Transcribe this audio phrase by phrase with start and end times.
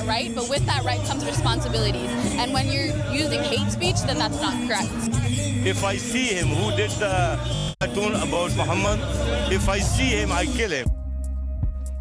[0.00, 2.10] that right, but with that right comes responsibilities.
[2.38, 4.92] And when you're using hate speech, then that's not correct.
[5.66, 7.38] If I see him who did the
[7.80, 8.98] cartoon about Muhammad,
[9.52, 10.86] if I see him, I kill him.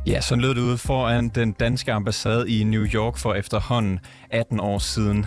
[0.05, 3.99] Ja, så lød det ude foran den danske ambassade i New York for efterhånden
[4.31, 5.25] 18 år siden.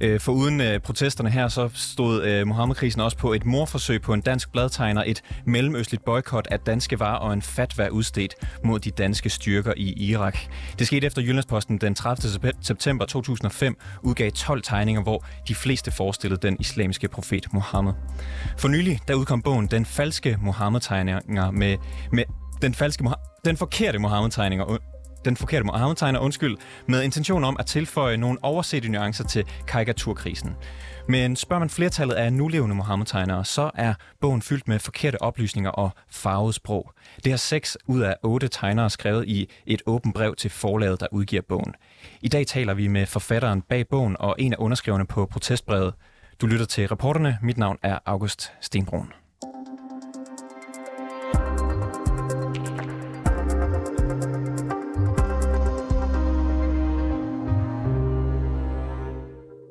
[0.00, 4.14] Øh, for uden øh, protesterne her, så stod øh, Mohammed-krisen også på et morforsøg på
[4.14, 8.34] en dansk bladtegner, et mellemøstligt boykot af danske varer og en fatwa udstedt
[8.64, 10.38] mod de danske styrker i Irak.
[10.78, 12.52] Det skete efter Jyllandsposten den 30.
[12.60, 17.92] september 2005 udgav 12 tegninger, hvor de fleste forestillede den islamiske profet Mohammed.
[18.58, 21.76] For nylig, der udkom bogen Den falske Mohammed-tegninger med,
[22.12, 22.24] med
[22.62, 23.04] den falske
[23.44, 24.64] den forkerte Mohammed-tegninger
[25.24, 26.56] den forkerte Mohammed-tegner, undskyld,
[26.88, 30.56] med intention om at tilføje nogle oversete nuancer til karikaturkrisen.
[31.08, 35.90] Men spørger man flertallet af nulevende Mohammed-tegnere, så er bogen fyldt med forkerte oplysninger og
[36.10, 36.92] farvet sprog.
[37.24, 41.06] Det har seks ud af otte tegnere skrevet i et åbent brev til forlaget, der
[41.12, 41.74] udgiver bogen.
[42.20, 45.94] I dag taler vi med forfatteren bag bogen og en af underskriverne på protestbrevet.
[46.40, 47.38] Du lytter til reporterne.
[47.42, 49.23] Mit navn er August Stenbrun.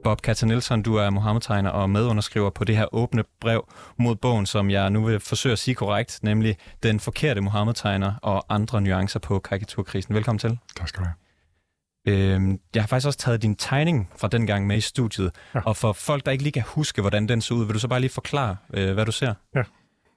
[0.03, 4.45] Bob Katta Nielsen, du er Mohammed-tegner og medunderskriver på det her åbne brev mod bogen,
[4.45, 9.19] som jeg nu vil forsøge at sige korrekt, nemlig Den forkerte Mohammed-tegner og andre nuancer
[9.19, 10.15] på karikaturkrisen.
[10.15, 10.57] Velkommen til.
[10.77, 12.33] Tak skal du have.
[12.33, 15.59] Øhm, jeg har faktisk også taget din tegning fra den gang med i studiet, ja.
[15.65, 17.87] og for folk, der ikke lige kan huske, hvordan den så ud, vil du så
[17.87, 19.33] bare lige forklare, øh, hvad du ser?
[19.55, 19.63] Ja,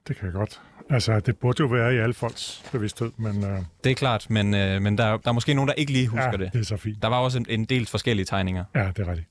[0.09, 0.61] det kan jeg godt.
[0.91, 3.45] Altså, det burde jo være i alle folks bevidsthed, men...
[3.45, 3.59] Øh...
[3.84, 6.31] Det er klart, men, øh, men der, der er måske nogen, der ikke lige husker
[6.31, 6.53] ja, det.
[6.53, 7.03] det er så fint.
[7.03, 8.65] Der var også en, en del forskellige tegninger.
[8.75, 9.28] Ja, det er rigtigt.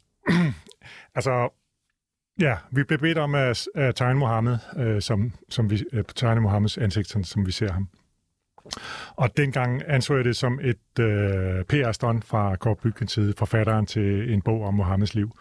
[1.16, 1.50] Altså,
[2.40, 6.41] ja, vi blev bedt om at, at tegne Mohammed, øh, som, som vi, øh, tegne
[6.41, 7.90] Mohammeds ansigt, som, som vi ser ham.
[9.16, 14.34] Og dengang anså jeg det som et øh, PR-stunt fra Kåre Byggens side, forfatteren til
[14.34, 15.31] en bog om Mohammeds liv.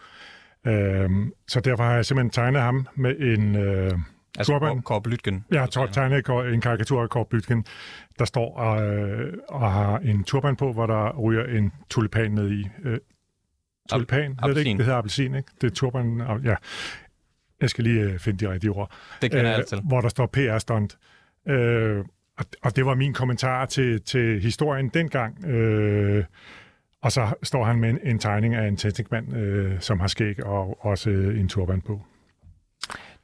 [0.67, 1.09] Øh,
[1.47, 3.55] så derfor har jeg simpelthen tegnet ham med en...
[3.55, 3.91] Øh,
[4.37, 4.81] Altså turban.
[4.81, 5.45] Kåre Blytgen?
[5.51, 7.65] Ja, har tegnet en karikatur af Kåre Blytgen,
[8.19, 12.67] der står øh, og har en turban på, hvor der ryger en tulipan ned i.
[12.83, 12.97] Øh,
[13.89, 14.77] tulipan, Ab- det, ikke?
[14.77, 15.49] det hedder appelsin, ikke?
[15.61, 16.55] Det er turban, ja.
[17.61, 18.91] Jeg skal lige uh, finde de rigtige ord.
[19.21, 19.77] Det kan jeg altid.
[19.83, 20.97] Hvor der står PR-stunt.
[21.47, 22.05] Øh,
[22.37, 25.45] og, og det var min kommentar til, til historien dengang.
[25.45, 26.23] Øh,
[27.01, 30.45] og så står han med en, en tegning af en tændstiksmand, øh, som har skæg
[30.45, 32.01] og også øh, en turban på.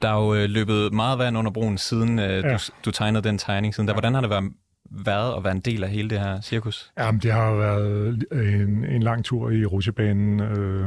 [0.01, 2.53] Der er jo øh, løbet meget vand under broen siden øh, ja.
[2.53, 3.88] du, du tegnede den tegning siden.
[3.88, 3.93] Der.
[3.93, 4.51] Hvordan har det været
[4.89, 6.91] været at være en del af hele det her cirkus?
[6.99, 10.85] Jamen, det har været en, en lang tur i rutsjebanen, øh,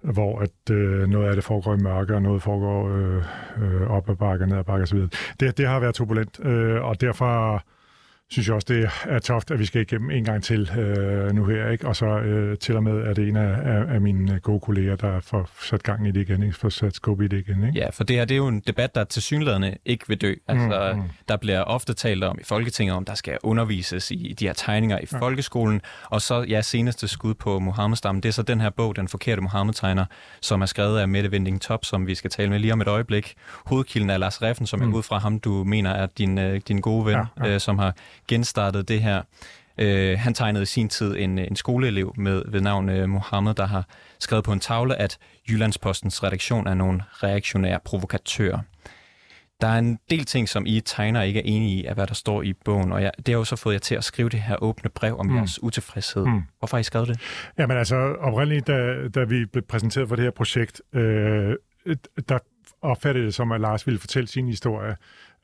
[0.00, 3.22] hvor at øh, noget af det foregår i mørke, og noget foregår øh,
[3.62, 4.98] øh, op ad bakke, ned ad bakke osv.
[5.40, 7.62] Det, det har været turbulent, øh, og derfor
[8.30, 11.44] synes jeg også, det er toft, at vi skal igennem en gang til øh, nu
[11.44, 11.68] her.
[11.68, 11.88] Ikke?
[11.88, 14.96] Og så øh, til og med er det en af, af, af mine gode kolleger,
[14.96, 16.56] der får sat gang i det igen, ikke?
[16.56, 17.66] får sat skub i det igen.
[17.66, 17.78] Ikke?
[17.78, 20.34] Ja, for det her det er jo en debat, der til synlædende ikke vil dø.
[20.48, 21.08] Altså, mm, mm.
[21.28, 24.98] Der bliver ofte talt om i Folketinget, om der skal undervises i de her tegninger
[24.98, 25.18] i ja.
[25.18, 25.80] folkeskolen.
[26.04, 29.42] Og så, ja, seneste skud på Mohammedstammen, det er så den her bog, Den forkerte
[29.42, 30.04] Mohammed-tegner,
[30.40, 32.88] som er skrevet af Mette Vending Top, som vi skal tale med lige om et
[32.88, 33.34] øjeblik.
[33.66, 34.92] Hovedkilden er Lars Reffen, som mm.
[34.92, 37.54] er ud fra ham, du mener er din, øh, din gode ven, ja, ja.
[37.54, 37.94] Øh, som har
[38.28, 39.22] genstartede det her.
[39.78, 43.66] Øh, han tegnede i sin tid en, en skoleelev med ved navn øh, Mohammed, der
[43.66, 45.18] har skrevet på en tavle, at
[45.50, 48.58] Jyllandspostens redaktion er nogle reaktionære provokatører.
[49.60, 52.14] Der er en del ting, som I tegner ikke er enige i, af hvad der
[52.14, 54.40] står i bogen, og jeg, det har jo så fået jer til at skrive det
[54.40, 55.36] her åbne brev om mm.
[55.36, 56.24] jeres utilfredshed.
[56.24, 56.42] Mm.
[56.58, 57.20] Hvorfor har I skrevet det?
[57.58, 61.56] Jamen altså, oprindeligt, da, da vi blev præsenteret for det her projekt, øh,
[62.28, 62.38] der
[62.82, 64.96] opfattede det som, at Lars ville fortælle sin historie,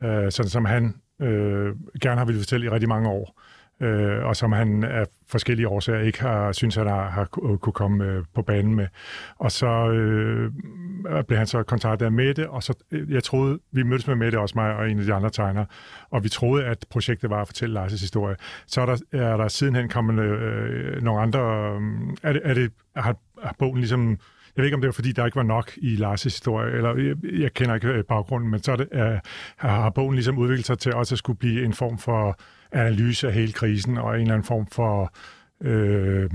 [0.02, 3.40] øh, sådan som han øh, gerne har ville fortælle i rigtig mange år,
[3.80, 8.04] øh, og som han af forskellige årsager ikke har synes, han har, har kunne komme
[8.04, 8.86] øh, på banen med.
[9.38, 10.52] Og så øh,
[11.26, 14.38] blev han så kontaktet af Mette, og så, øh, jeg troede, vi mødtes med Mette,
[14.38, 15.66] også mig og en af de andre tegnere,
[16.10, 18.36] og vi troede, at projektet var at fortælle Lars' historie.
[18.66, 21.40] Så er der, er der sidenhen kommet øh, nogle andre...
[21.40, 21.82] Øh,
[22.22, 24.18] er det, er det, har, har bogen ligesom
[24.60, 26.96] jeg ved ikke, om det var, fordi der ikke var nok i Lars' historie, eller
[26.96, 29.18] jeg, jeg kender ikke øh, baggrunden, men så er det, uh,
[29.56, 32.38] har bogen ligesom udviklet sig til også at skulle blive en form for
[32.72, 35.12] analyse af hele krisen, og en eller anden form for
[35.64, 36.30] øh,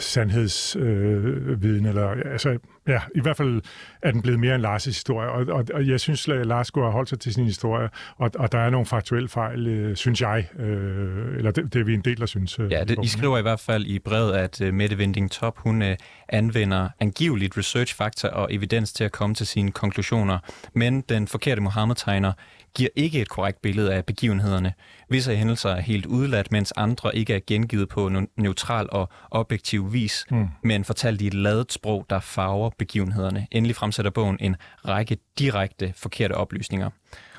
[0.00, 2.58] sandhedsviden, øh, eller altså,
[2.88, 3.62] ja, i hvert fald
[4.02, 6.84] er den blevet mere en Lars' historie, og, og, og jeg synes, at Lars skulle
[6.84, 10.20] have holdt sig til sin historie, og, og der er nogle faktuelle fejl, øh, synes
[10.20, 12.58] jeg, øh, eller det, det er vi en del, der synes.
[12.58, 15.58] Øh, ja, det, I skriver i hvert fald i brevet, at uh, Mette Vinding Top,
[15.58, 15.88] hun uh,
[16.28, 20.38] anvender angiveligt research fakta og evidens til at komme til sine konklusioner,
[20.74, 22.32] men den forkerte Mohammed-tegner
[22.74, 24.72] giver ikke et korrekt billede af begivenhederne.
[25.08, 29.92] Visse hændelser er helt udladt, mens andre ikke er gengivet på en neutral og objektiv
[29.92, 30.48] vis, mm.
[30.62, 33.46] men fortalt i et ladet sprog, der farver begivenhederne.
[33.50, 34.56] Endelig fremsætter bogen en
[34.88, 36.90] række direkte forkerte oplysninger.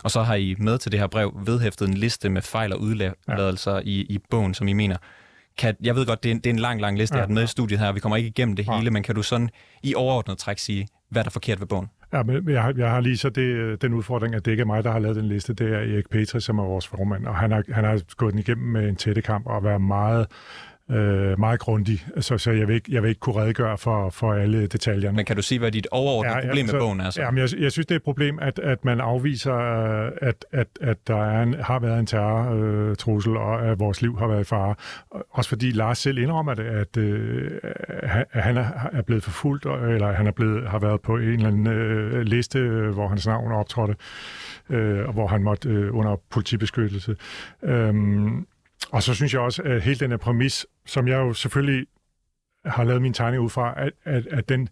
[0.04, 2.82] Og så har I med til det her brev vedhæftet en liste med fejl og
[2.82, 3.80] udladelser ja.
[3.80, 4.98] i, i bogen, som I mener
[5.58, 7.22] kan, jeg ved godt, det er en, det er en lang, lang liste, ja.
[7.22, 8.90] jeg har med i studiet her, vi kommer ikke igennem det hele, ja.
[8.90, 9.50] men kan du sådan
[9.84, 11.90] i overordnet træk sige, hvad der er forkert ved bogen?
[12.14, 14.62] Ja, men jeg har, jeg har lige så det, øh, den udfordring, at det ikke
[14.62, 17.26] er mig, der har lavet den liste, det er Erik Petri, som er vores formand,
[17.26, 20.28] og han har, han har gået den igennem med en tætte kamp og været meget
[20.92, 24.34] øh, meget grundig, så, så jeg, vil ikke, jeg vil ikke kunne redegøre for, for
[24.34, 25.16] alle detaljerne.
[25.16, 27.10] Men kan du sige, hvad dit overordnede ja, problem med bogen er?
[27.10, 27.22] Så?
[27.22, 29.54] Jamen, jeg, jeg synes, det er et problem, at, at man afviser,
[30.22, 34.18] at, at, at der er en, har været en terrortrussel, øh, og at vores liv
[34.20, 34.76] har været i fare.
[35.32, 37.52] Også fordi Lars selv indrømmer det, at, øh,
[38.32, 41.68] han er, er blevet forfulgt, eller han er blevet, har været på en eller anden
[41.68, 42.60] øh, liste,
[42.94, 43.96] hvor hans navn optrådte,
[44.70, 47.16] øh, og hvor han måtte øh, under politibeskyttelse.
[47.64, 47.94] Øh,
[48.92, 51.88] og så synes jeg også, at hele den her præmis, som jeg jo selvfølgelig
[52.66, 54.70] har lavet min tegning ud fra, at, at, at den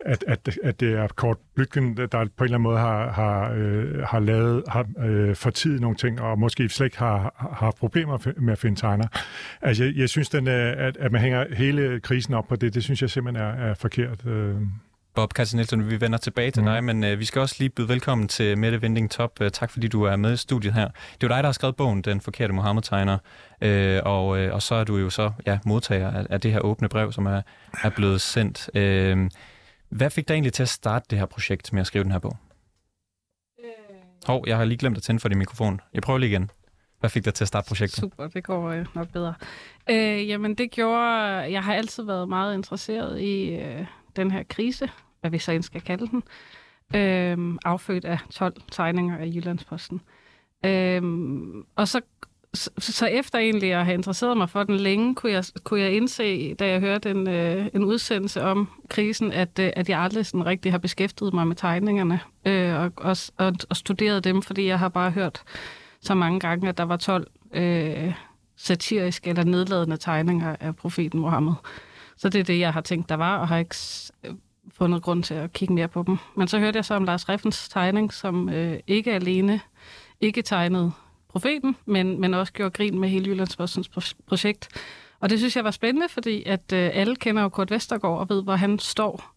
[0.00, 3.52] at, at, at det er Kort Blytgen, der på en eller anden måde har, har,
[3.52, 7.76] øh, har lavet, har øh, fortidet nogle ting, og måske slet ikke har, har haft
[7.76, 9.06] problemer med at finde tegner.
[9.62, 12.84] Altså, jeg, jeg synes, den, at, at man hænger hele krisen op på det, det
[12.84, 14.26] synes jeg simpelthen er, er forkert.
[14.26, 14.56] Øh.
[15.16, 16.66] Bob Katze Nielsen, vi vender tilbage til mm.
[16.66, 19.40] dig, men uh, vi skal også lige byde velkommen til Mette Vending Top.
[19.40, 20.88] Uh, tak fordi du er med i studiet her.
[21.20, 23.18] Det er dig, der har skrevet bogen, Den Forkerte Mohammed-tegner,
[23.64, 26.60] uh, og, uh, og så er du jo så ja, modtager af, af det her
[26.60, 27.42] åbne brev, som er,
[27.82, 28.70] er blevet sendt.
[28.74, 29.30] Uh,
[29.88, 32.18] hvad fik dig egentlig til at starte det her projekt med at skrive den her
[32.18, 32.36] bog?
[33.64, 33.70] Øh...
[34.26, 35.80] Hov, jeg har lige glemt at tænde for din mikrofon.
[35.94, 36.50] Jeg prøver lige igen.
[37.00, 37.98] Hvad fik dig til at starte projektet?
[37.98, 39.34] Super, det går øh, nok bedre.
[39.90, 41.02] Øh, jamen, det gjorde...
[41.52, 43.86] Jeg har altid været meget interesseret i øh,
[44.16, 44.88] den her krise,
[45.26, 46.22] hvad vi så end skal kalde den,
[46.94, 50.00] øh, affødt af 12 tegninger af Jyllandsposten.
[50.66, 51.02] Øh,
[51.76, 52.00] og så,
[52.54, 55.92] så, så efter egentlig at have interesseret mig for den længe, kunne jeg, kunne jeg
[55.92, 60.26] indse, da jeg hørte en, øh, en udsendelse om krisen, at, øh, at jeg aldrig
[60.26, 64.66] sådan rigtig har beskæftiget mig med tegningerne øh, og, og, og, og studeret dem, fordi
[64.66, 65.42] jeg har bare hørt
[66.00, 68.12] så mange gange, at der var 12 øh,
[68.56, 71.52] satiriske eller nedladende tegninger af profeten Mohammed.
[72.16, 73.76] Så det er det, jeg har tænkt, der var, og har ikke
[74.74, 76.16] fundet grund til at kigge mere på dem.
[76.36, 79.60] Men så hørte jeg så om Lars Reffens tegning, som øh, ikke alene
[80.20, 80.92] ikke tegnede
[81.28, 83.90] profeten, men, men også gjorde grin med hele Jyllandsbostens
[84.26, 84.68] projekt.
[85.20, 88.28] Og det synes jeg var spændende, fordi at øh, alle kender jo Kurt Vestergaard og
[88.28, 89.34] ved, hvor han står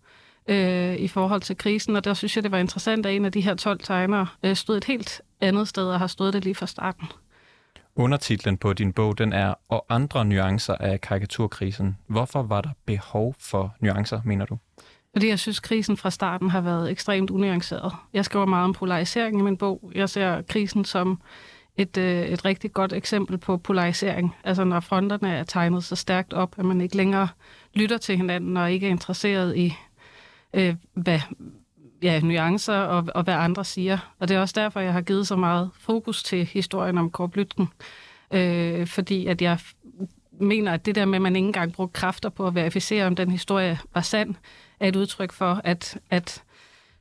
[0.48, 3.32] øh, i forhold til krisen, og der synes jeg, det var interessant, at en af
[3.32, 6.56] de her 12 tegnere øh, stod et helt andet sted og har stået det lige
[6.56, 7.08] fra starten.
[7.96, 11.98] Undertitlen på din bog, den er Og andre nuancer af karikaturkrisen.
[12.08, 14.58] Hvorfor var der behov for nuancer, mener du?
[15.14, 17.94] Fordi jeg synes, krisen fra starten har været ekstremt unuanceret.
[18.14, 19.92] Jeg skriver meget om polarisering i min bog.
[19.96, 21.22] Jeg ser krisen som
[21.78, 24.36] et, øh, et rigtig godt eksempel på polarisering.
[24.44, 27.28] Altså når fronterne er tegnet så stærkt op, at man ikke længere
[27.74, 29.74] lytter til hinanden og ikke er interesseret i,
[30.54, 31.20] øh, hvad
[32.02, 33.98] ja, nuancer og, og hvad andre siger.
[34.20, 37.30] Og det er også derfor, jeg har givet så meget fokus til historien om Kåre
[37.30, 37.68] Blytgen.
[38.34, 39.60] Øh, fordi at jeg
[40.32, 43.16] mener, at det der med, at man ikke engang brugte kræfter på at verificere, om
[43.16, 44.36] den historie var sand,
[44.80, 46.44] er et udtryk for, at, at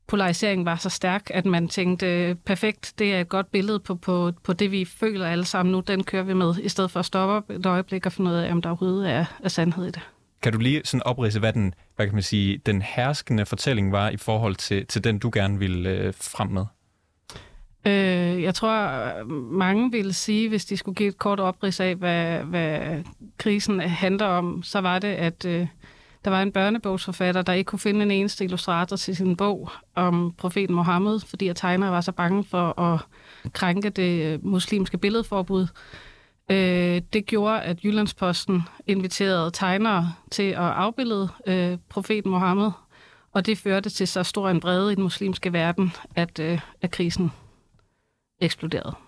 [0.06, 4.32] polariseringen var så stærk, at man tænkte, perfekt, det er et godt billede på, på,
[4.42, 7.06] på det, vi føler alle sammen nu, den kører vi med, i stedet for at
[7.06, 9.90] stoppe op et øjeblik og finde ud af, om der overhovedet er, er sandhed i
[9.90, 10.00] det.
[10.42, 14.08] Kan du lige sådan oprise, hvad den, hvad kan man sige, den herskende fortælling var
[14.08, 16.64] i forhold til, til den, du gerne ville øh, frem med?
[17.87, 22.38] Øh, jeg tror, mange ville sige, hvis de skulle give et kort oprids af, hvad,
[22.38, 23.02] hvad
[23.38, 25.66] krisen handler om, så var det, at øh,
[26.25, 30.34] der var en børnebogsforfatter, der ikke kunne finde en eneste illustrator til sin bog om
[30.38, 33.00] profeten Mohammed, fordi at tegnere var så bange for at
[33.52, 35.66] krænke det øh, muslimske billedforbud.
[36.50, 42.70] Øh, det gjorde, at Jyllandsposten inviterede tegnere til at afbillede øh, profeten Mohammed,
[43.32, 46.90] og det førte til så stor en brede i den muslimske verden, at, øh, at
[46.90, 47.32] krisen
[48.40, 49.08] eksploderede.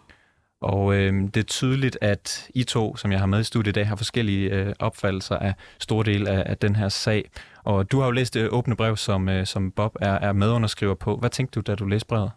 [0.61, 3.79] Og øh, det er tydeligt, at I to, som jeg har med i studiet i
[3.79, 7.31] dag, har forskellige øh, opfattelser af store del af, af den her sag.
[7.65, 10.33] Og du har jo læst det øh, åbne brev, som, øh, som Bob er, er
[10.33, 11.17] medunderskriver på.
[11.17, 12.31] Hvad tænkte du, da du læste brevet?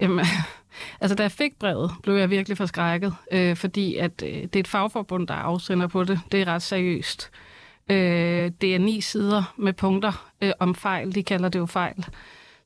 [0.00, 0.24] Jamen,
[1.00, 4.60] altså da jeg fik brevet, blev jeg virkelig forskrækket, øh, fordi at øh, det er
[4.60, 6.20] et fagforbund, der afsender på det.
[6.32, 7.30] Det er ret seriøst.
[7.90, 11.14] Øh, det er ni sider med punkter øh, om fejl.
[11.14, 12.06] De kalder det jo fejl.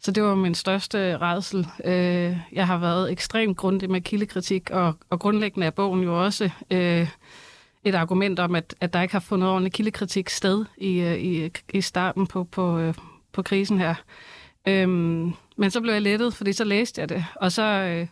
[0.07, 1.67] Så det var min største redsel.
[1.85, 6.51] Øh, jeg har været ekstremt grundig med kildekritik, og, og grundlæggende er bogen jo også
[6.71, 7.09] øh,
[7.85, 11.51] et argument om, at, at der ikke har fundet ordentlig kildekritik sted i, øh, i,
[11.75, 12.95] i starten på, på, øh,
[13.33, 13.95] på krisen her.
[14.69, 18.07] Øhm, men så blev jeg lettet, fordi så læste jeg det, og så, øh,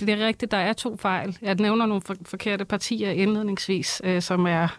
[0.00, 1.38] det er rigtigt, der er to fejl.
[1.42, 4.78] Jeg nævner nogle for, forkerte partier indledningsvis, øh, som er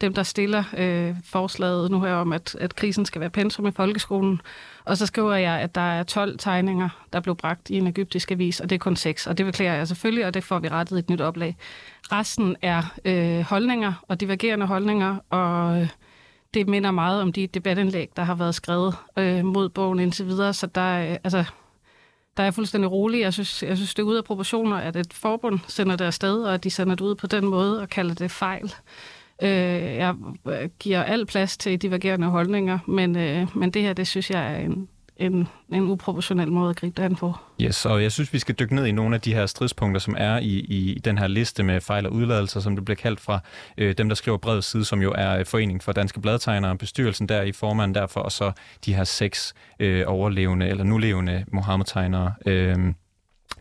[0.00, 3.70] dem, der stiller øh, forslaget nu her om, at, at krisen skal være pensum i
[3.70, 4.40] folkeskolen.
[4.84, 8.30] Og så skriver jeg, at der er 12 tegninger, der blev bragt i en egyptisk
[8.30, 9.26] avis, og det er kun 6.
[9.26, 11.56] Og det beklager jeg selvfølgelig, og det får vi rettet i et nyt oplag.
[12.12, 15.88] Resten er øh, holdninger og divergerende holdninger, og øh,
[16.54, 20.52] det minder meget om de debatindlæg, der har været skrevet øh, mod bogen indtil videre.
[20.52, 21.44] Så der, øh, altså,
[22.36, 23.20] der er fuldstændig rolig.
[23.20, 26.42] Jeg synes, jeg synes, det er ude af proportioner, at et forbund sender det afsted,
[26.42, 28.74] og at de sender det ud på den måde og kalder det fejl.
[29.42, 29.50] Øh,
[29.96, 30.14] jeg
[30.46, 34.54] øh, giver al plads til divergerende holdninger, men, øh, men det her, det synes jeg
[34.54, 37.34] er en, en, en uproportionel måde at gribe det an på.
[37.62, 40.14] Yes, og jeg synes, vi skal dykke ned i nogle af de her stridspunkter, som
[40.18, 43.40] er i, i den her liste med fejl og udladelser, som det bliver kaldt fra
[43.78, 47.28] øh, dem, der skriver brevet side, som jo er øh, Foreningen for Danske Bladtegnere, bestyrelsen
[47.28, 48.52] der i formanden derfor, og så
[48.86, 52.32] de her seks øh, overlevende eller nulevende Mohammed-tegnere.
[52.46, 52.76] Øh,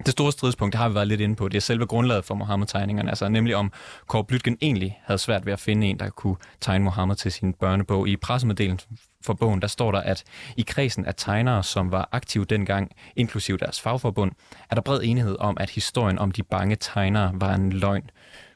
[0.05, 2.35] det store stridspunkt, det har vi været lidt inde på, det er selve grundlaget for
[2.35, 3.71] Mohammed-tegningerne, altså nemlig om
[4.07, 7.53] Kåre Blytgen egentlig havde svært ved at finde en, der kunne tegne Mohammed til sin
[7.53, 8.07] børnebog.
[8.07, 10.23] I pressemeddelelsen for bogen, der står der, at
[10.57, 14.31] i kredsen af tegnere, som var aktive dengang, inklusiv deres fagforbund,
[14.69, 18.09] er der bred enighed om, at historien om de bange tegnere var en løgn.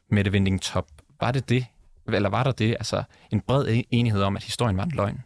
[0.09, 0.87] Mette Vinding Top,
[1.21, 1.65] var det det?
[2.07, 5.23] Eller var der det, altså en bred e- enighed om, at historien var en løgn?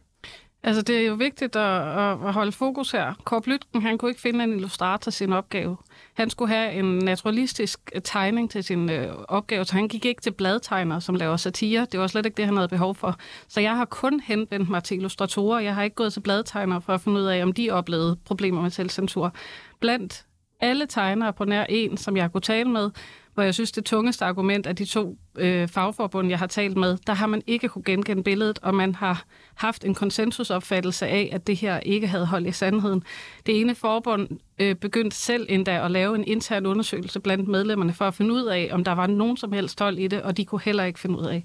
[0.68, 3.14] Altså, det er jo vigtigt at, at holde fokus her.
[3.24, 5.78] Kåre Lytken, han kunne ikke finde en illustrator til sin opgave.
[6.14, 10.22] Han skulle have en naturalistisk øh, tegning til sin øh, opgave, så han gik ikke
[10.22, 11.88] til bladtegnere, som laver satire.
[11.92, 13.16] Det var slet ikke det, han havde behov for.
[13.48, 15.60] Så jeg har kun henvendt mig til illustratorer.
[15.60, 18.62] Jeg har ikke gået til bladtegnere for at finde ud af, om de oplevede problemer
[18.62, 19.34] med selvcensur.
[19.80, 20.26] Blandt
[20.60, 22.92] alle tegnere på nær en, som jeg kunne tale med,
[23.36, 26.98] hvor jeg synes, det tungeste argument af de to øh, fagforbund, jeg har talt med,
[27.08, 29.26] der har man ikke kunne genkende billedet, og man har
[29.56, 33.04] haft en konsensusopfattelse af, at det her ikke havde hold i sandheden.
[33.46, 34.28] Det ene forbund
[34.60, 38.46] øh, begyndte selv endda at lave en intern undersøgelse blandt medlemmerne for at finde ud
[38.46, 41.00] af, om der var nogen som helst hold i det, og de kunne heller ikke
[41.00, 41.44] finde ud af,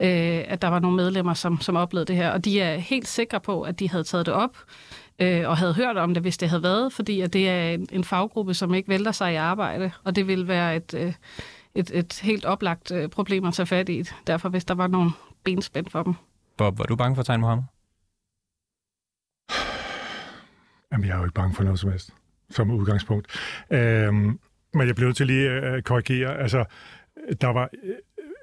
[0.00, 2.30] øh, at der var nogle medlemmer, som, som oplevede det her.
[2.30, 4.56] Og de er helt sikre på, at de havde taget det op,
[5.18, 7.86] øh, og havde hørt om det, hvis det havde været, fordi at det er en,
[7.92, 11.14] en faggruppe, som ikke vælter sig i arbejde, og det vil være et, øh,
[11.74, 15.10] et, et helt oplagt øh, problem at tage fat i, derfor hvis der var nogle
[15.44, 16.14] benspænd for dem.
[16.56, 17.64] Bob, var du bange for at tegne Mohammed?
[20.92, 22.10] Jamen, jeg er jo ikke bange for noget som helst,
[22.50, 23.26] som udgangspunkt.
[23.70, 24.40] Øhm,
[24.74, 26.38] men jeg blev nødt til lige at korrigere.
[26.38, 26.64] Altså,
[27.40, 27.68] der var...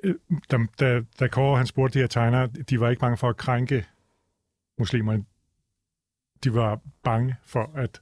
[0.03, 0.15] Øh,
[0.51, 3.37] da, da, da Kåre han spurgte de her tegnere, de var ikke bange for at
[3.37, 3.85] krænke
[4.79, 5.23] muslimerne
[6.43, 8.01] de var bange for, at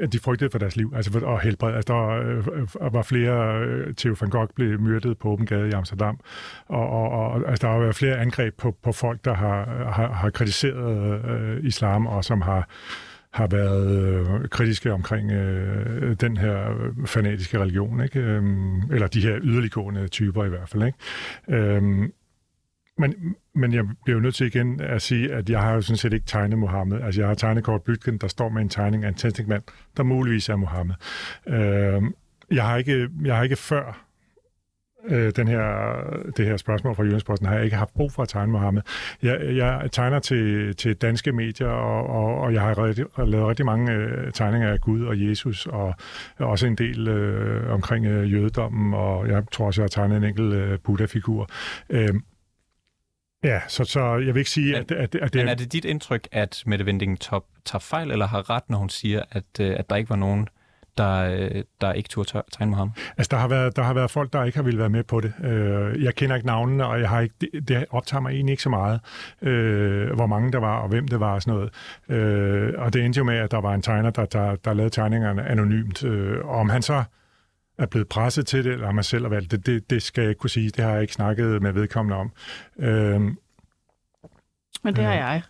[0.00, 1.74] at de frygtede for deres liv, altså for, og helbred.
[1.74, 5.68] Altså, der øh, øh, var flere, øh, Theo van Gogh blev myrdet på åben gade
[5.68, 6.20] i Amsterdam,
[6.66, 10.12] og, og, og altså, der har været flere angreb på, på folk, der har, har,
[10.12, 12.68] har kritiseret øh, islam, og som har
[13.30, 16.74] har været øh, kritiske omkring øh, den her
[17.06, 18.20] fanatiske religion, ikke?
[18.20, 20.82] Øhm, eller de her yderliggående typer i hvert fald.
[20.82, 20.98] Ikke?
[21.48, 22.12] Øhm,
[23.00, 25.96] men, men jeg bliver jo nødt til igen at sige, at jeg har jo sådan
[25.96, 27.00] set ikke tegnet Mohammed.
[27.00, 29.62] Altså, jeg har tegnet Kort Bytgen, der står med en tegning af en tændstinkmand,
[29.96, 30.94] der muligvis er Mohammed.
[31.46, 32.02] Øh,
[32.50, 34.06] jeg, har ikke, jeg har ikke før
[35.08, 35.94] øh, den her,
[36.36, 38.82] det her spørgsmål fra Jyllandsposten, har jeg ikke haft brug for at tegne Mohammed.
[39.22, 43.66] Jeg, jeg tegner til, til danske medier, og, og, og jeg har rigtig, lavet rigtig
[43.66, 45.94] mange øh, tegninger af Gud og Jesus, og
[46.38, 50.24] også en del øh, omkring øh, jødedommen, og jeg tror også, jeg har tegnet en
[50.24, 51.48] enkelt øh, Buddha-figur.
[51.90, 52.14] Øh,
[53.44, 55.40] Ja, så, så jeg vil ikke sige, men, at, at, at det...
[55.40, 58.78] Men er det dit indtryk, at Mette Vending Top tager fejl, eller har ret, når
[58.78, 60.48] hun siger, at, øh, at der ikke var nogen,
[60.98, 62.92] der, øh, der ikke turde tegne med ham?
[63.18, 65.20] Altså, der har, været, der har været folk, der ikke har ville være med på
[65.20, 65.32] det.
[65.44, 68.62] Øh, jeg kender ikke navnene, og jeg har ikke, det, det optager mig egentlig ikke
[68.62, 69.00] så meget,
[70.14, 71.54] hvor mange der var, og hvem det var og sådan
[72.08, 72.76] noget.
[72.78, 75.48] Og det endte jo med, at der var en tegner, der, der, der lavede tegningerne
[75.48, 76.04] anonymt.
[76.44, 77.04] Og om han så
[77.80, 80.22] er blevet presset til det, eller om man selv har valgt det, det, det skal
[80.22, 80.70] jeg ikke kunne sige.
[80.70, 82.32] Det har jeg ikke snakket med vedkommende om.
[82.78, 83.36] Øhm,
[84.82, 85.42] men det har øh, jeg.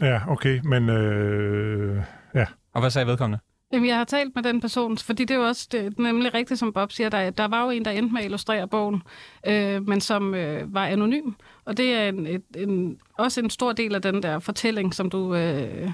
[0.00, 2.02] ja, okay, men øh,
[2.34, 2.46] ja.
[2.72, 3.38] Og hvad sagde vedkommende?
[3.72, 6.60] Jamen, jeg har talt med den person, fordi det er jo også det, nemlig rigtigt,
[6.60, 9.02] som Bob siger, der, der var jo en, der endte med at illustrere bogen,
[9.46, 11.32] øh, men som øh, var anonym.
[11.64, 15.10] Og det er en, et, en, også en stor del af den der fortælling, som
[15.10, 15.88] du øh,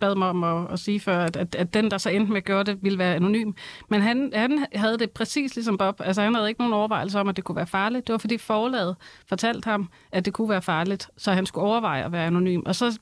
[0.00, 2.36] bad mig om at, at sige før, at, at, at den, der så endte med
[2.36, 3.52] at gøre det, ville være anonym.
[3.88, 6.00] Men han, han havde det præcis ligesom Bob.
[6.04, 8.06] Altså, han havde ikke nogen overvejelser om, at det kunne være farligt.
[8.06, 12.04] Det var, fordi forlaget fortalte ham, at det kunne være farligt, så han skulle overveje
[12.04, 12.62] at være anonym.
[12.66, 12.98] Og så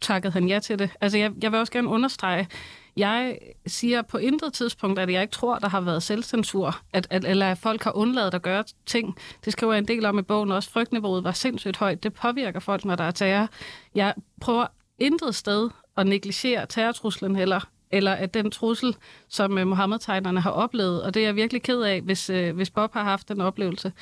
[0.00, 0.90] takkede han ja til det.
[1.00, 2.48] Altså, jeg, jeg vil også gerne understrege,
[2.96, 7.24] jeg siger på intet tidspunkt, at jeg ikke tror, der har været selvcensur, at, at,
[7.24, 9.16] eller at folk har undladt at gøre ting.
[9.44, 10.70] Det skriver jeg en del om i bogen også.
[10.70, 12.02] Frygtniveauet var sindssygt højt.
[12.02, 13.48] Det påvirker folk, når der er terror.
[13.94, 14.66] Jeg prøver
[14.98, 17.60] intet sted at negligere terrortruslen heller.
[17.94, 18.96] eller at den trussel,
[19.28, 22.70] som øh, Mohammed-tegnerne har oplevet, og det er jeg virkelig ked af, hvis, øh, hvis
[22.70, 23.92] Bob har haft den oplevelse.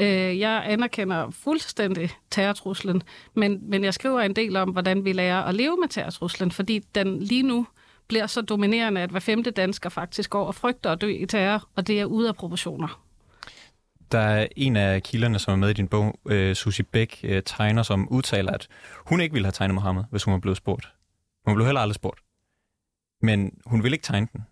[0.00, 3.02] Øh, jeg anerkender fuldstændig terrortruslen,
[3.34, 6.78] men, men jeg skriver en del om, hvordan vi lærer at leve med terrortruslen, fordi
[6.78, 7.66] den lige nu
[8.08, 11.68] bliver så dominerende, at hver femte dansker faktisk går og frygter at dø i terror,
[11.76, 13.04] og det er ude af proportioner.
[14.12, 17.42] Der er en af kilderne, som er med i din bog, øh, Susie Bæk, øh,
[17.46, 18.68] tegner, som udtaler, at
[19.06, 20.92] hun ikke ville have tegnet Mohammed, hvis hun var blevet spurgt.
[21.46, 22.20] Hun blev heller aldrig spurgt.
[23.22, 24.46] Men hun ville ikke tegne den.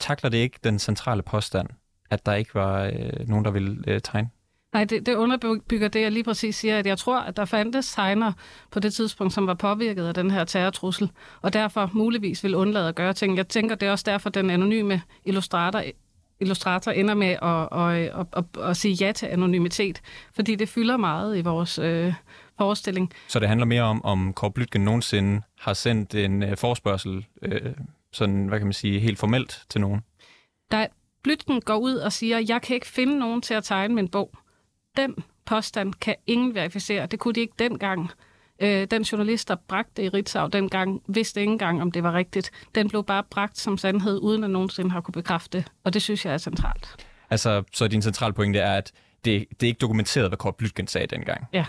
[0.00, 1.68] Takler det ikke den centrale påstand,
[2.10, 4.30] at der ikke var øh, nogen, der ville øh, tegne?
[4.74, 7.92] Nej, det, det underbygger det, jeg lige præcis siger, at jeg tror, at der fandtes
[7.92, 8.32] tegner
[8.70, 11.10] på det tidspunkt, som var påvirket af den her terrortrussel,
[11.42, 13.36] og derfor muligvis vil undlade at gøre ting.
[13.36, 15.82] Jeg tænker, det er også derfor, den anonyme illustrator
[16.40, 20.00] illustrator ender med at, at, at, at, at sige ja til anonymitet,
[20.34, 22.14] fordi det fylder meget i vores øh,
[22.58, 23.12] forestilling.
[23.28, 27.72] Så det handler mere om, om Kåre Blytgen nogensinde har sendt en øh, forspørgsel, øh,
[28.12, 30.00] sådan, hvad kan man sige, helt formelt til nogen?
[30.70, 30.86] Der,
[31.22, 34.38] Blytgen går ud og siger, jeg kan ikke finde nogen til at tegne min bog.
[34.96, 37.06] Den påstand kan ingen verificere.
[37.06, 38.10] Det kunne de ikke dengang.
[38.60, 42.12] Øh, den journalist, der bragte det i Ritzau dengang, vidste ikke engang, om det var
[42.12, 42.50] rigtigt.
[42.74, 45.72] Den blev bare bragt som sandhed, uden at nogensinde har kunne bekræfte det.
[45.84, 47.06] Og det synes jeg er centralt.
[47.30, 48.92] Altså, så din centrale pointe er, at
[49.24, 51.46] det, det er ikke dokumenteret, hvad Kåre Blytgen sagde dengang.
[51.52, 51.64] Ja.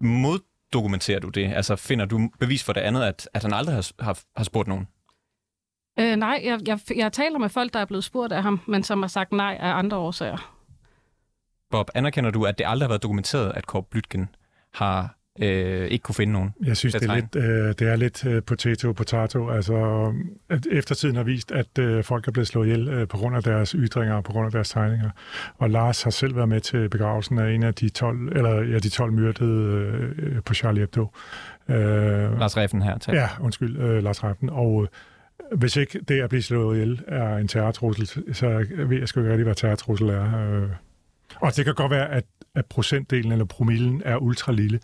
[0.00, 1.52] Moddokumenterer du det?
[1.52, 4.68] Altså, finder du bevis for det andet, at, at han aldrig har, har, har spurgt
[4.68, 4.88] nogen?
[5.98, 8.82] Øh, nej, jeg, jeg, jeg taler med folk, der er blevet spurgt af ham, men
[8.82, 10.59] som har sagt nej af andre årsager.
[11.70, 14.28] Bob, anerkender du, at det aldrig har været dokumenteret, at Kåre Blytgen
[14.74, 16.54] har øh, ikke kunne finde nogen.
[16.64, 19.50] Jeg synes, det er, lidt, øh, det er lidt øh, potato potato.
[19.50, 19.74] Altså,
[20.48, 23.42] at eftertiden har vist, at øh, folk er blevet slået ihjel øh, på grund af
[23.42, 25.10] deres ytringer og på grund af deres tegninger.
[25.58, 28.78] Og Lars har selv været med til begravelsen af en af de 12, eller, ja,
[28.78, 31.08] de 12 myrdede øh, på Charlie Hebdo.
[31.68, 32.98] Øh, Lars Reffen her.
[32.98, 33.14] Tak.
[33.14, 34.50] Ja, undskyld, øh, Lars Reffen.
[34.50, 39.08] Og øh, hvis ikke det at blive slået ihjel er en terrortrussel, så ved jeg
[39.08, 40.50] sgu ikke rigtig, hvad terrortrussel er.
[40.50, 40.68] Øh.
[41.34, 44.80] Og det kan godt være, at, at procentdelen eller promillen er ultra lille.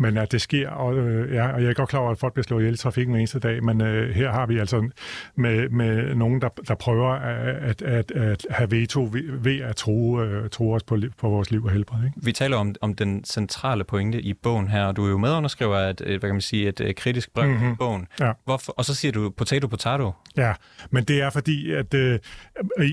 [0.00, 2.32] Men at det sker, og, øh, ja, og jeg er godt klar over, at folk
[2.32, 4.88] bliver slået ihjel i trafikken hver eneste dag, men øh, her har vi altså
[5.36, 9.08] med, med nogen, der, der prøver at, at, at have veto
[9.42, 12.04] ved at tro, øh, tro os på, på vores liv og helbred.
[12.04, 12.16] Ikke?
[12.22, 15.76] Vi taler om, om den centrale pointe i bogen her, og du er jo medunderskriver
[15.76, 17.72] et, hvad kan man sige, et, et kritisk brev mm-hmm.
[17.72, 18.06] i bogen.
[18.20, 18.32] Ja.
[18.44, 20.12] Hvorfor, og så siger du potato potato.
[20.36, 20.52] Ja,
[20.90, 22.18] men det er fordi, at, øh,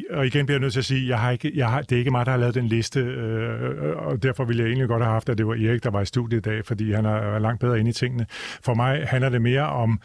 [0.09, 1.99] og igen bliver jeg nødt til at sige, jeg har ikke, jeg har, det er
[1.99, 5.13] ikke mig, der har lavet den liste, øh, og derfor ville jeg egentlig godt have
[5.13, 7.59] haft, at det var Erik, der var i studiet i dag, fordi han er langt
[7.59, 8.25] bedre inde i tingene.
[8.61, 9.99] For mig handler det mere om,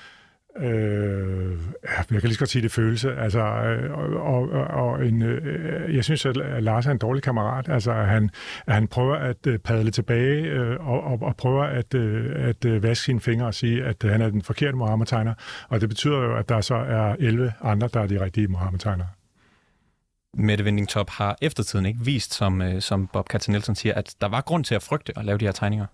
[0.56, 3.14] Øh, jeg kan lige så godt sige det følelse.
[3.16, 7.68] Altså, øh, og, og, og en, øh, jeg synes, at Lars er en dårlig kammerat.
[7.68, 8.30] Altså, at han,
[8.66, 12.64] at han prøver at øh, padle tilbage øh, og, og, og prøver at, øh, at
[12.64, 15.34] øh, vaske sine fingre og sige, at han er den forkerte Mohammed-tegner.
[15.68, 19.08] Og det betyder jo, at der så er 11 andre, der er de rigtige Mohammed-tegnere.
[20.34, 24.14] Mette Winding Top har eftertiden ikke vist, som, øh, som Bob Katja Nielsen siger, at
[24.20, 25.86] der var grund til at frygte at lave de her tegninger.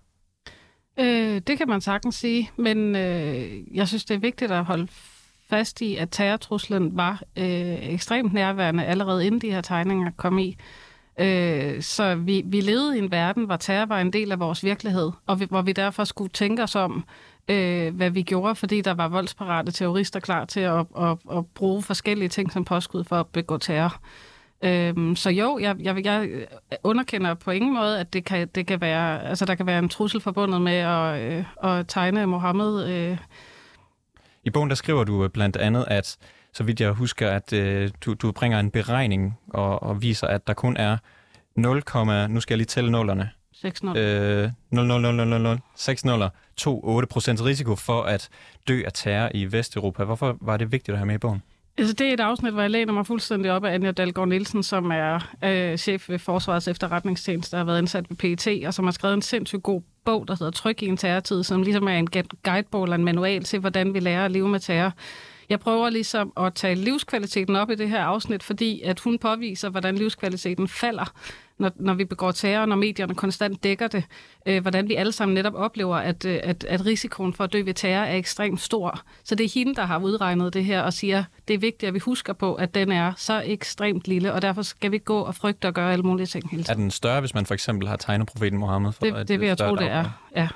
[0.99, 4.87] Øh, det kan man sagtens sige, men øh, jeg synes, det er vigtigt at holde
[5.49, 10.57] fast i, at terrortruslen var øh, ekstremt nærværende allerede inden de her tegninger kom i.
[11.19, 14.63] Øh, så vi, vi levede i en verden, hvor terror var en del af vores
[14.63, 17.03] virkelighed, og vi, hvor vi derfor skulle tænke os om,
[17.49, 21.81] øh, hvad vi gjorde, fordi der var voldsparate terrorister klar til at, at, at bruge
[21.81, 24.01] forskellige ting som påskud for at begå terror.
[24.61, 26.47] Øhm, så jo, jeg, jeg, jeg
[26.83, 29.89] underkender på ingen måde, at det kan, det kan være, altså, der kan være en
[29.89, 32.89] trussel forbundet med at, øh, at tegne Mohammed.
[32.89, 33.17] Øh.
[34.43, 36.17] I bogen der skriver du blandt andet, at
[36.53, 40.47] så vidt jeg husker, at øh, du, du bringer en beregning og, og viser, at
[40.47, 40.97] der kun er
[41.55, 41.83] 0,
[42.29, 43.29] nu skal jeg lige tælle nullerne.
[43.53, 43.97] 6 0.
[43.97, 48.29] Øh, 0, 0, 0, 0, 0, 6 0, 2, 8 procent risiko for at
[48.67, 50.03] dø af terror i Vesteuropa.
[50.03, 51.43] Hvorfor var det vigtigt at have med i bogen?
[51.79, 54.63] Altså, det er et afsnit, hvor jeg læner mig fuldstændig op af Anja Dalgaard Nielsen,
[54.63, 58.85] som er øh, chef ved Forsvarets efterretningstjeneste, der har været ansat ved PET, og som
[58.85, 61.97] har skrevet en sindssygt god bog, der hedder Tryk i en terrortid, som ligesom er
[61.97, 62.07] en
[62.43, 64.93] guidebog eller en manual til, hvordan vi lærer at leve med terror.
[65.49, 69.69] Jeg prøver ligesom at tage livskvaliteten op i det her afsnit, fordi at hun påviser,
[69.69, 71.13] hvordan livskvaliteten falder,
[71.59, 74.03] når, når vi begår terror, når medierne konstant dækker det.
[74.45, 77.61] Øh, hvordan vi alle sammen netop oplever, at, øh, at, at risikoen for at dø
[77.61, 79.01] ved terror er ekstremt stor.
[79.23, 81.93] Så det er hende, der har udregnet det her og siger, det er vigtigt, at
[81.93, 85.35] vi husker på, at den er så ekstremt lille, og derfor skal vi gå og
[85.35, 86.79] frygte og gøre alle mulige ting hele tiden.
[86.79, 88.91] Er den større, hvis man for eksempel har tegnet profeten Mohammed?
[88.91, 90.05] For det, det vil jeg tro, det er.
[90.35, 90.47] Ja.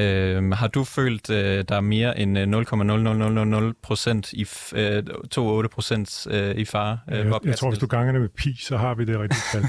[0.00, 5.02] Øh, har du følt, øh, der er mere end 0,0000 øh, procent i øh,
[5.34, 6.98] 2,8 procent øh, i fare?
[7.12, 9.42] Øh, jeg, jeg tror, hvis du ganger det med pi, så har vi det rigtigt
[9.52, 9.62] tal.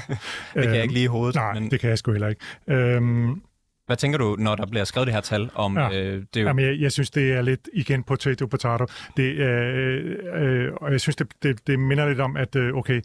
[0.53, 1.35] det kan jeg ikke lige i hovedet.
[1.35, 1.71] Nej, men...
[1.71, 2.41] det kan jeg sgu heller ikke.
[2.67, 3.41] Øhm,
[3.85, 5.77] Hvad tænker du, når der bliver skrevet det her tal om...
[5.77, 5.89] Ja.
[5.89, 8.85] Øh, det er jo, Jamen, jeg, jeg synes, det er lidt igen potato potato.
[9.17, 13.01] Det, øh, øh, og jeg synes, det, det, det minder lidt om, at øh, okay,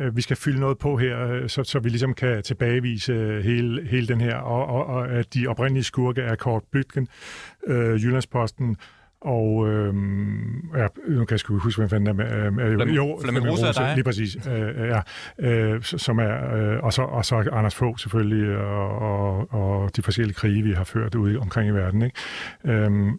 [0.00, 3.44] øh, vi skal fylde noget på her, øh, så, så vi ligesom kan tilbagevise øh,
[3.44, 7.08] hele, hele den her, og, og, og at de oprindelige skurke er Kort Blytgen,
[7.66, 8.76] øh, Jyllandsposten,
[9.20, 9.94] og øh,
[10.76, 12.24] ja, nu kan jeg sgu huske, hvem fanden er med.
[12.24, 13.92] Øh, Flemming- jo, Flemming er dig.
[13.94, 14.36] Lige præcis.
[14.48, 15.00] Øh, ja,
[15.38, 20.02] øh, som er, øh, og, så, og så Anders Fogh selvfølgelig, og, og, og de
[20.02, 22.02] forskellige krige, vi har ført ude omkring i verden.
[22.02, 22.16] Ikke?
[22.64, 23.18] Øhm,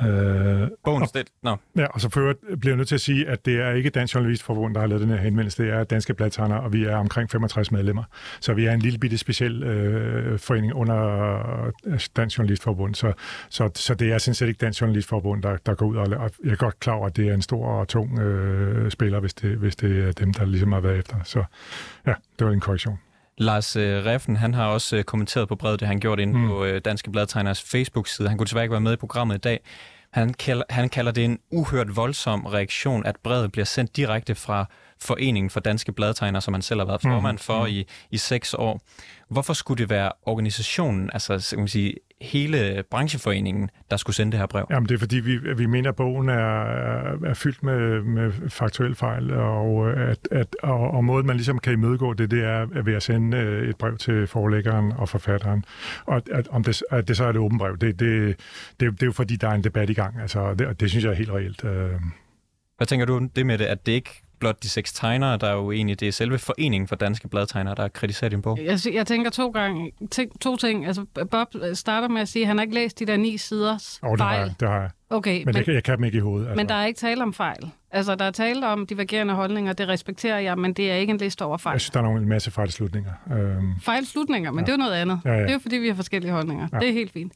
[0.00, 1.24] øh, bogen stil...
[1.42, 3.70] Nå, Ja, og så for øvrigt bliver jeg nødt til at sige, at det er
[3.70, 5.62] ikke Dansk Journalistforbund, der har lavet den her henvendelse.
[5.62, 8.04] Det er Danske Bladtegner, og vi er omkring 65 medlemmer.
[8.40, 12.94] Så vi er en lille bitte speciel øh, forening under øh, Dansk Journalistforbund.
[12.94, 13.12] Så,
[13.48, 16.30] så, så det er sådan set ikke Dansk Journalistforbund, der, der går ud og, og
[16.44, 19.34] jeg er godt klar over, at det er en stor og tung øh, spiller, hvis
[19.34, 21.16] det, hvis det er dem, der ligesom har været efter.
[21.24, 21.44] Så
[22.06, 22.98] ja, det var en korrektion.
[23.38, 26.40] Lars øh, Reffen, han har også øh, kommenteret på brevet, det han gjort inde Mm.
[26.40, 26.48] mm.
[26.48, 28.28] på øh, Danske Bladtegners Facebook-side.
[28.28, 29.60] Han kunne desværre ikke være med i programmet i dag.
[30.12, 34.66] Han kalder, han kalder det en uhørt voldsom reaktion, at brevet bliver sendt direkte fra
[35.00, 38.80] Foreningen for Danske Bladtegnere, som han selv har været formand for i, i seks år.
[39.30, 41.94] Hvorfor skulle det være organisationen, altså så kan man sige,
[42.24, 44.66] hele brancheforeningen, der skulle sende det her brev?
[44.70, 46.64] Jamen, det er fordi, vi, vi mener, at bogen er,
[47.24, 51.72] er fyldt med, med faktuelle fejl, og, at, at, og, og måden, man ligesom kan
[51.72, 55.64] imødegå det, det er ved at sende øh, et brev til forlæggeren og forfatteren.
[56.06, 58.36] Og at, om det, at det så er et åbent brev, det, det,
[58.80, 60.20] det, det er jo fordi, der er en debat i gang.
[60.20, 61.64] Altså, det, og det synes jeg er helt reelt.
[61.64, 61.90] Øh,
[62.76, 65.46] Hvad tænker du om det med det, at det ikke blot de seks tegnere, der
[65.46, 68.58] er jo egentlig, det er selve Foreningen for Danske Bladtegnere, der har kritiseret din bog?
[68.64, 70.86] Jeg, jeg tænker to, gange, tænk, to ting.
[70.86, 73.98] Altså, Bob starter med at sige, at han har ikke læst de der ni siders
[74.02, 74.46] og det har, fejl.
[74.46, 74.90] jeg, det har jeg.
[75.10, 76.46] Okay, Men, men, jeg, jeg kan dem ikke i hovedet.
[76.46, 76.56] Altså.
[76.56, 77.70] men der er ikke tale om fejl.
[77.90, 81.16] Altså, der er tale om divergerende holdninger, det respekterer jeg, men det er ikke en
[81.16, 81.74] liste over fejl.
[81.74, 83.10] Jeg synes, der er nogle, en masse fejlslutninger.
[83.32, 84.64] Øhm, Fejlslutninger, men Ja.
[84.66, 85.20] det er jo noget andet.
[85.24, 85.40] Ja, ja.
[85.42, 86.68] Det er jo fordi, vi har forskellige holdninger.
[86.72, 86.78] Ja.
[86.78, 87.32] Det er helt fint.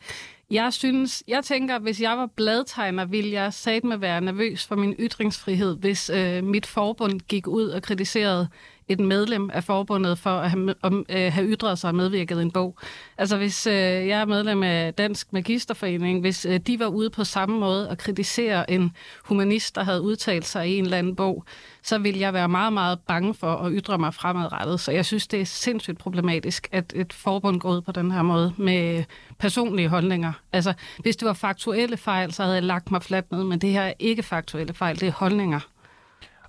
[0.51, 4.95] Jeg synes, jeg tænker, hvis jeg var bladtegner, ville jeg satme være nervøs for min
[4.99, 8.49] ytringsfrihed, hvis øh, mit forbund gik ud og kritiserede
[8.89, 12.43] et medlem af forbundet for at have, om, øh, have ytret sig og medvirket i
[12.43, 12.79] en bog.
[13.19, 13.75] Altså hvis øh,
[14.09, 17.99] jeg er medlem af Dansk Magisterforening, hvis øh, de var ude på samme måde og
[17.99, 18.93] kritisere en
[19.25, 21.45] humanist, der havde udtalt sig i en eller anden bog,
[21.83, 24.81] så ville jeg være meget, meget bange for at ytre mig fremadrettet.
[24.81, 28.23] Så jeg synes, det er sindssygt problematisk, at et forbund går ud på den her
[28.23, 29.05] måde med
[29.39, 30.33] personlige holdninger.
[30.53, 33.71] Altså, hvis det var faktuelle fejl, så havde jeg lagt mig fladt ned, men det
[33.71, 35.61] her er ikke faktuelle fejl, det er holdninger.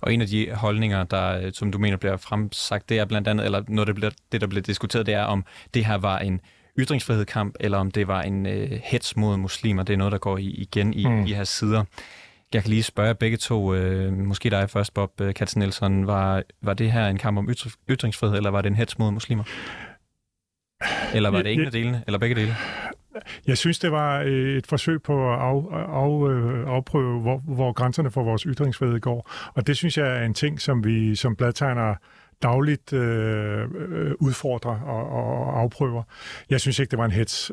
[0.01, 3.27] Og en af de holdninger, der, øh, som du mener bliver fremsagt, det er blandt
[3.27, 6.19] andet, eller noget, der bliver, det, der bliver diskuteret, det er, om det her var
[6.19, 6.41] en
[6.79, 9.83] ytringsfrihedskamp, eller om det var en øh, hets mod muslimer.
[9.83, 11.25] Det er noget, der går i, igen i Mm.
[11.25, 11.83] de her sider.
[12.53, 16.43] Jeg kan lige spørge begge to, øh, måske dig først, Bob øh, Katz Nielsen, var,
[16.61, 19.43] var det her en kamp om ytr- ytringsfrihed, eller var det en hets mod muslimer?
[21.13, 22.55] Eller var det ingen af delene, eller begge dele?
[23.47, 27.71] Jeg synes, det var øh, et forsøg på at af, af, øh, afprøve, hvor, hvor
[27.71, 29.31] grænserne for vores ytringsfrihed går.
[29.53, 31.95] Og det synes jeg er en ting, som vi som bladtegnere
[32.43, 36.03] dagligt øh, øh udfordrer og, og afprøver.
[36.49, 37.51] Jeg synes ikke, det var en hets.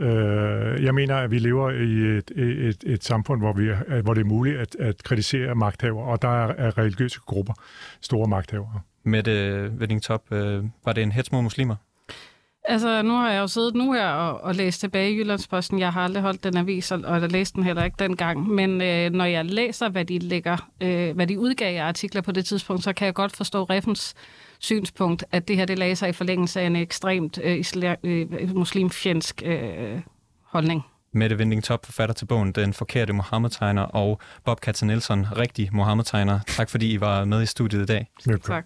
[0.83, 3.71] Jeg mener, at vi lever i et, et, et samfund, hvor, vi,
[4.03, 7.55] hvor det er muligt at, at kritisere magthaver, og der er, er religiøse grupper
[8.01, 8.81] store magthavere.
[9.05, 11.77] Mette Wedding-Top, øh, var det en hets mod muslimer?
[12.69, 15.79] Altså, nu har jeg jo siddet nu her og, og læst tilbage i Jyllandsposten.
[15.79, 18.49] Jeg har aldrig holdt den avis, og, og jeg læste den heller ikke dengang.
[18.49, 22.33] Men øh, når jeg læser, hvad de, lægger, øh, hvad de udgav af artikler på
[22.33, 24.15] det tidspunkt, så kan jeg godt forstå Reffens
[24.59, 28.57] synspunkt, at det her det lagde sig i forlængelse af en ekstremt øh, isla, øh,
[28.57, 30.01] muslimfjendsk øh,
[30.45, 30.83] holdning.
[31.13, 36.41] Mette Winding Top, forfatter til bogen Den Forkerte Mohammed-tegner, og Bob Katze Nielsen, rigtig Mohammed-tegner.
[36.47, 38.07] Tak fordi I var med i studiet i dag.
[38.43, 38.65] Tak.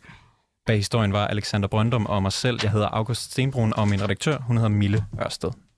[0.67, 2.59] Bag historien var Alexander Brøndum og mig selv.
[2.63, 5.51] Jeg hedder August Stenbrun, og min redaktør, hun hedder Mille Ørsted.